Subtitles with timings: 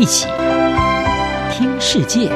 [0.00, 0.26] 一起
[1.52, 2.30] 听世界，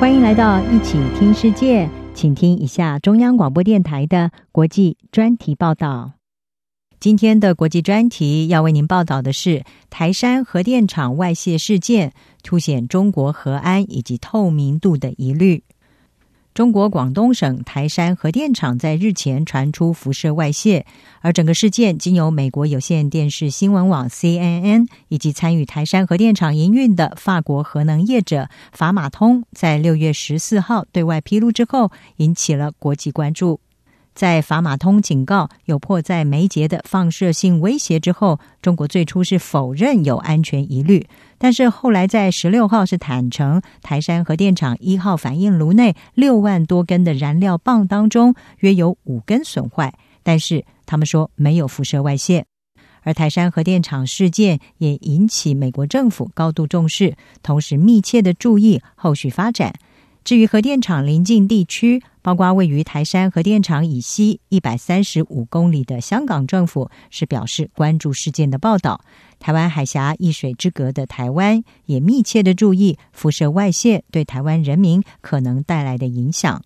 [0.00, 6.14] 欢迎来到一起听世界，请听一下中央广播电台的国际专题报道。
[6.98, 12.12] 今天的国际专题要为您报道的是台山核电厂外泄事件，
[12.42, 15.62] 凸显中国核安以及透明度的疑虑。
[16.58, 20.84] 中国广东省台山核电厂在日前传出辐射外泄，
[21.20, 33.60] 而整个事件经由美国有线电视新闻网 CNN 以及参与台山核电厂营运的法国核能业者法马通在六月十四号对外披露之后，引起了国际关注。
[34.18, 41.06] 在法马通警告有迫在眉睫的放射性威胁之后，中国最初是否认有安全疑虑，
[41.38, 49.94] 但是后来在十六号是坦承，台山核电厂一号反应炉内六万多根的燃料棒当中约有五根损坏，
[50.24, 52.44] 但是他们说没有辐射外泄。
[53.02, 59.72] 而台山核电厂事件也引起美国政府高度重视，同时密切的注意后续发展。
[60.28, 69.00] 至于核电厂邻近地区，包括位于台山核电厂以西一百三十五公里的香港政府是表示关注事件的报道。
[69.38, 76.62] 台湾海峡一水之隔的台湾也密切的注意辐射外泄对台湾人民可能带来的影响。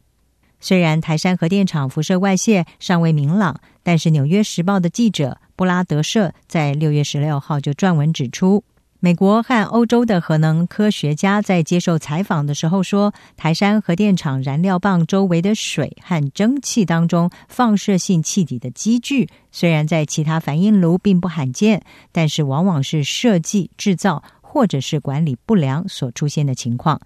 [0.58, 8.64] 虽然台山核电厂辐射外泄尚未明朗，但是《纽约时报》的记者布拉德社在六月十六号就撰文指出。
[9.05, 27.00] 美国和欧洲的核能科学家在接受采访的时候说，台山核电厂燃料棒周围的水和蒸汽当中放射性气体的积聚，虽然在其他反应炉并不罕见，但是往往是设计、制造或者是管理不良所出现的情况。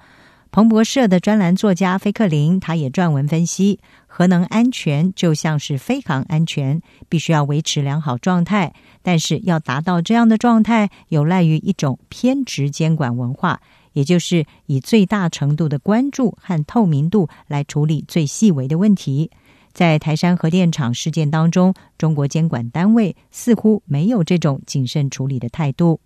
[0.57, 8.73] 彭博社的专栏作家菲克林，他也撰文分析，核能安全就像是飞航安全，必须要维持良好状态。
[9.03, 13.61] 但是要达到这样的状态，有赖于一种偏执监管文化，
[13.93, 19.31] 也就是以最大程度的关注和透明度来处理最细微的问题。
[19.75, 26.01] 在台山核电厂事件当中，中国监管单位似乎没有这种谨慎处理的态度。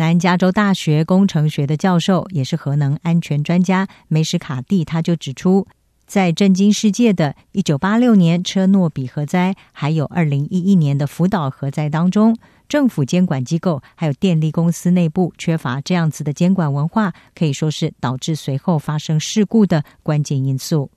[0.00, 5.66] 南加州大学工程学的教授，也是核能安全专家梅什卡蒂，他就指出，
[6.06, 12.34] 在震惊世界的一九八六年车诺比核灾，还有二零一一年的福岛核灾当中，
[12.66, 20.90] 政府监管机构还有电力公司内部缺乏这样子的监管文化，可以说是导致随后发生事故的关键因素。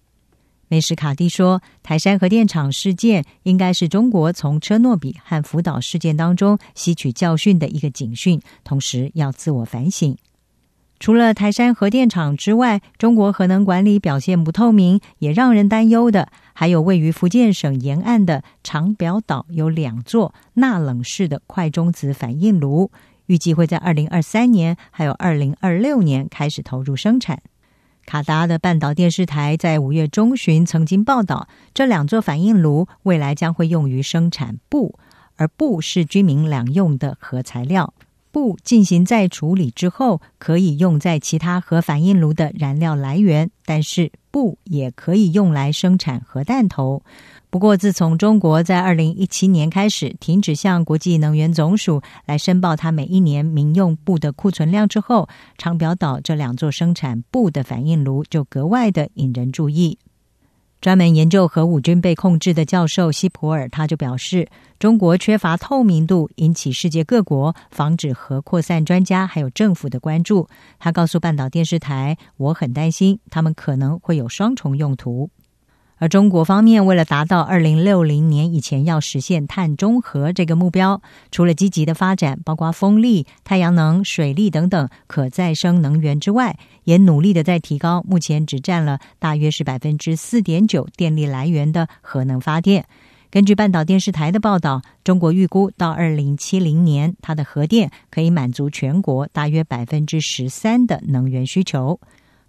[0.74, 10.18] 梅什卡蒂说：“台山核电厂事件应该是中国从车诺比和福岛事件当中吸取教训的一个警讯，同时要自我反省。
[11.00, 22.90] 除了台山核电厂之外，中国核能管理表现不透明，也让人担忧的，还有位于福建省沿岸的长表岛有两座纳冷式的快中子反应炉，
[23.28, 27.44] 预计会在二零二三年还有二零二六年开始投入生产。”
[28.06, 35.00] 卡达的半岛电视台在五月中旬曾经报道，这两座反应炉未来将会用于生产布，
[35.36, 37.94] 而布是居民两用的核材料。
[38.34, 47.04] 鈽进行再处理之后，可以用在其他核反应炉的燃料来源，但是布也可以用来生产核弹头。
[47.52, 55.30] 不过，自从中国在二零一七年开始停止向国际能源总署来申报它每一年民用布的库存量之后，
[55.60, 60.00] 长表岛这两座生产布的反应炉就格外的引人注意。
[60.84, 70.50] 专门研究核武军备控制的教授希普尔他就表示，中国缺乏透明度，引起世界各国防止核扩散专家还有政府的关注。
[70.80, 75.30] 他告诉半岛电视台：“我很担心，他们可能会有双重用途。”
[76.04, 92.84] 而中国方面为了达到二零六零年以前要实现碳中和这个目标，除了积极的发展包括风力、太阳能、水力等等可再生能源之外，也努力的在提高目前只占了大约是百分之四点九电力来源的核能发电。
[93.32, 102.02] 根据半岛电视台的报道，中国预估到二零七零年，它的核电可以满足全国大约百分之十三的能源需求。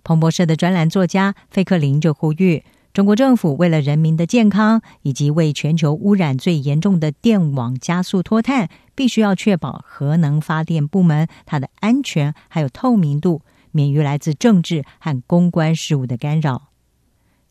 [0.02, 2.64] 彭博社的专栏作家费克林就呼吁。
[2.94, 13.42] 中国政府为了人民的健康，以及为全球污染最严重的电网加速脱碳，必须要确保核能发电部门它的安全还有透明度，
[13.72, 16.68] 免于来自政治和公关事务的干扰。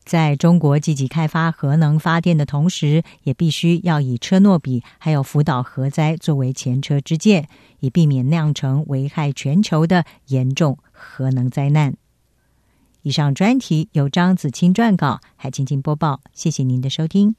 [0.02, 7.46] 在中国积极开发核能发电的同时，也必须要以车诺比还有福岛核灾作为前车之鉴，
[7.80, 11.94] 以避免酿成危害全球的严重核能灾难。
[13.04, 16.22] 以上专题由张子清撰稿，海青青播报。
[16.32, 17.36] 谢谢您的收听。